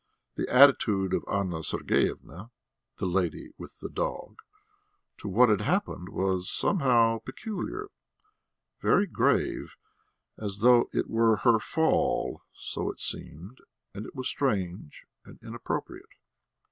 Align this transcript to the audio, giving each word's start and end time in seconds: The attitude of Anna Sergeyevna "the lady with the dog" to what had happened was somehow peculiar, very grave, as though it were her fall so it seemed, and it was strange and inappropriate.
The 0.33 0.49
attitude 0.49 1.13
of 1.13 1.23
Anna 1.31 1.61
Sergeyevna 1.61 2.49
"the 2.97 3.05
lady 3.05 3.51
with 3.59 3.77
the 3.81 3.87
dog" 3.87 4.39
to 5.19 5.27
what 5.27 5.49
had 5.49 5.61
happened 5.61 6.09
was 6.09 6.49
somehow 6.49 7.19
peculiar, 7.19 7.87
very 8.81 9.05
grave, 9.05 9.75
as 10.39 10.61
though 10.61 10.89
it 10.91 11.07
were 11.07 11.35
her 11.35 11.59
fall 11.59 12.41
so 12.51 12.91
it 12.91 12.99
seemed, 12.99 13.59
and 13.93 14.07
it 14.07 14.15
was 14.15 14.27
strange 14.27 15.03
and 15.23 15.37
inappropriate. 15.43 16.09